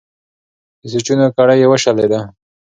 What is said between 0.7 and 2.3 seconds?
د سوچونو کړۍ یې وشلېده.